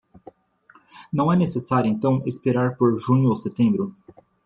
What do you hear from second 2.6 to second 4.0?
por junho ou setembro.